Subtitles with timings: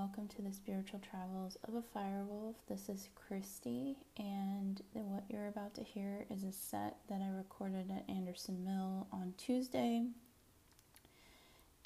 [0.00, 2.54] welcome to the spiritual travels of a firewolf.
[2.70, 7.90] This is Kristy, and what you're about to hear is a set that I recorded
[7.90, 10.06] at Anderson Mill on Tuesday.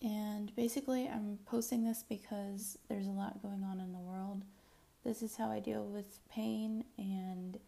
[0.01, 4.43] And basically, I'm posting this because there's a lot going on in the world.
[5.05, 7.59] This is how I deal with pain and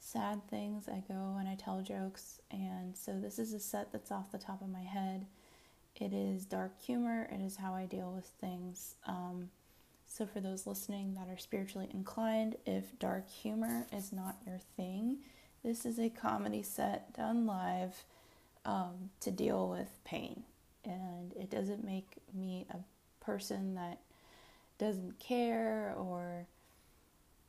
[0.00, 0.88] sad things.
[0.88, 4.38] I go and I tell jokes, and so this is a set that's off the
[4.38, 5.26] top of my head.
[5.94, 7.28] It is dark humor.
[7.30, 8.96] It is how I deal with things.
[9.06, 9.50] Um,
[10.16, 15.16] so, for those listening that are spiritually inclined, if dark humor is not your thing,
[15.64, 18.04] this is a comedy set done live
[18.64, 20.44] um, to deal with pain.
[20.84, 22.76] And it doesn't make me a
[23.24, 23.98] person that
[24.78, 26.46] doesn't care, or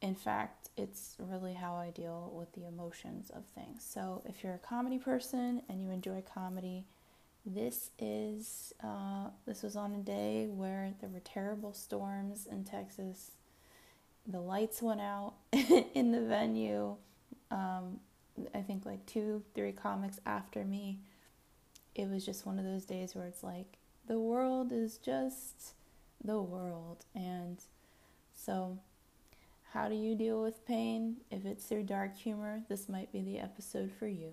[0.02, 3.86] in fact, it's really how I deal with the emotions of things.
[3.88, 6.86] So, if you're a comedy person and you enjoy comedy,
[7.46, 13.32] this is uh, this was on a day where there were terrible storms in Texas.
[14.28, 15.34] The lights went out
[15.94, 16.96] in the venue.
[17.52, 18.00] Um,
[18.54, 21.00] I think like two, three comics after me.
[21.94, 23.78] It was just one of those days where it's like
[24.08, 25.74] the world is just
[26.24, 27.60] the world, and
[28.34, 28.80] so
[29.72, 31.18] how do you deal with pain?
[31.30, 34.32] If it's through dark humor, this might be the episode for you.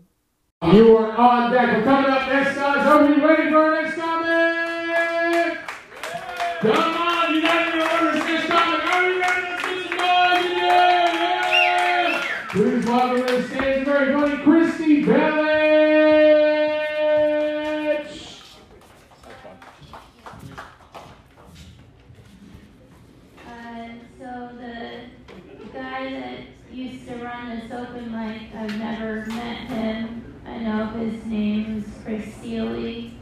[0.62, 1.76] You are on deck.
[1.76, 2.56] We're coming up next,
[3.00, 5.58] we ready for our next comic?
[6.60, 8.80] Come on, you got your orders next comic.
[8.84, 9.42] Are we ready?
[9.48, 12.22] Let's get some noise in here.
[12.50, 15.32] Please welcome to the stage, funny Kristy Belich.
[23.48, 24.82] Uh, so the
[25.72, 26.38] guy that
[26.70, 30.18] used to run this open mic, I've never met him.
[30.44, 33.14] I know his name is Chris Steely.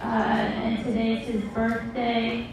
[0.00, 2.46] Uh, and today's his birthday.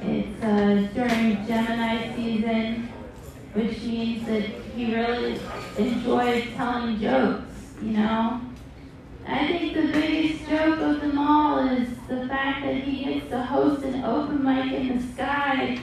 [0.00, 2.88] It's uh, during Gemini season,
[3.52, 5.40] which means that he really
[5.76, 8.40] enjoys telling jokes, you know?
[9.26, 13.42] I think the biggest joke of them all is the fact that he gets to
[13.42, 15.80] host an open mic in the sky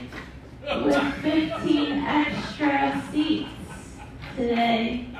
[0.82, 3.50] with 15 extra seats
[4.34, 5.13] today.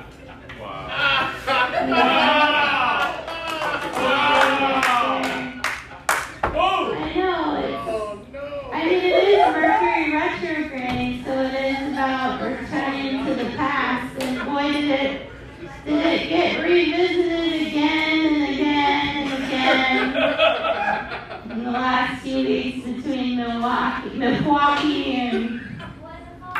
[16.15, 24.09] It get revisited again and again and again in the last few weeks between Milwaukee,
[24.17, 25.59] Milwaukee and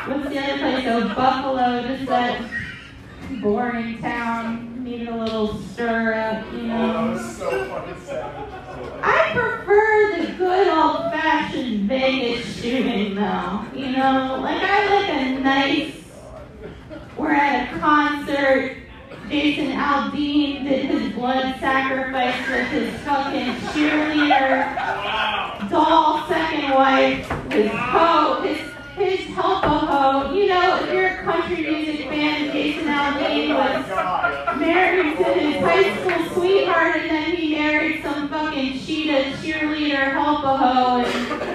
[0.08, 0.86] what's the other place?
[0.88, 2.50] Oh, Buffalo, just that
[3.42, 4.72] boring town.
[4.84, 7.18] Needed a little stir up, you know.
[9.02, 13.66] I prefer the good old fashioned Vegas shooting though.
[13.74, 15.96] You know, like I like a nice
[17.18, 18.78] we're at a concert.
[19.30, 25.70] Jason Aldean did his blood sacrifice with his fucking cheerleader.
[25.70, 28.60] Doll second wife, his hoe, his
[28.96, 30.34] his helpo ho.
[30.34, 35.56] You know, if you're a country music fan, Jason Aldean oh was married to his
[35.62, 41.55] high school sweetheart, and then he married some fucking cheetah cheerleader helpo ho, and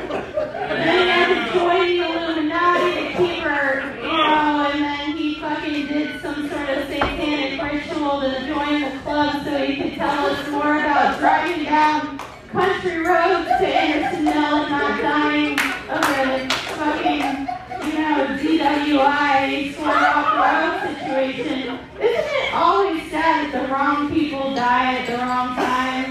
[11.70, 12.19] down
[12.50, 15.53] country roads to Mill and not dying
[15.88, 17.47] of a fucking,
[17.86, 21.78] you know, DWI sort off road situation.
[22.00, 26.10] Isn't it always sad that the wrong people die at the wrong time?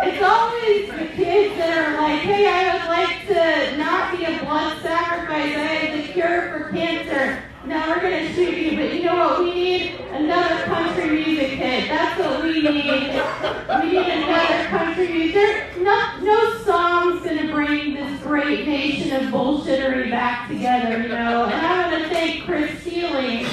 [0.00, 4.42] It's always the kids that are like, hey, I would like to not be a
[4.46, 5.56] blood sacrifice.
[5.56, 7.42] I have the cure for cancer.
[7.66, 10.00] Now we're gonna shoot you, but you know what we need?
[10.12, 11.88] Another country music hit.
[11.88, 12.62] That's what we need.
[12.62, 15.76] We need another country music.
[15.78, 21.46] No, no song's gonna bring this great nation of bullshittery back together, you know.
[21.46, 23.46] And I want to thank Chris Sealy,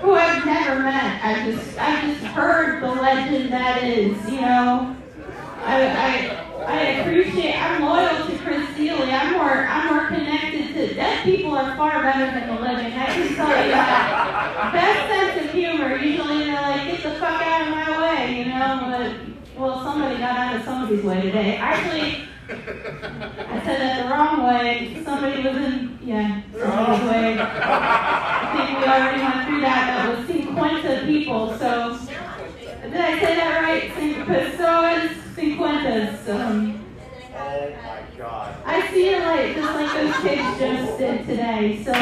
[0.00, 1.24] who I've never met.
[1.24, 4.96] I just, I just heard the legend that is, you know.
[5.64, 7.56] I, I, I appreciate.
[7.60, 9.10] I'm loyal to Chris Sealy.
[9.10, 12.92] I'm more, I'm more connected to dead people are far better than the living.
[12.92, 14.70] I can tell you that.
[14.72, 15.96] Best sense of humor.
[15.96, 18.86] Usually they're like, get the fuck out of my way, you know.
[18.86, 21.56] But well, somebody got out of somebody's way today.
[21.56, 25.02] Actually, I said that the wrong way.
[25.04, 27.36] Somebody was in, yeah, somebody's way.
[27.40, 29.82] I think we already went through that.
[29.90, 31.58] That was Cinquenta people.
[31.58, 31.98] So
[32.82, 33.92] did I say that right?
[33.96, 36.28] Cinco Pessoas, Cinquentas.
[36.28, 36.65] Um.
[39.36, 41.82] Just like those kids just did today.
[41.84, 41.92] So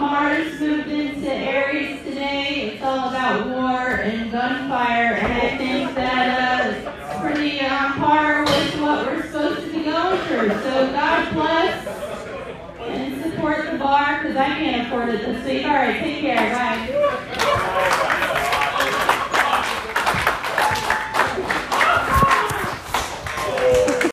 [0.00, 2.72] Mars moved into Aries today.
[2.74, 8.44] It's all about war and gunfire, and I think that uh, it's pretty on par
[8.44, 10.48] with what we're supposed to be going through.
[10.48, 11.86] So God bless
[12.80, 15.64] and support the bar because I can't afford it this week.
[15.66, 16.52] All right, take care.
[16.52, 18.08] Bye.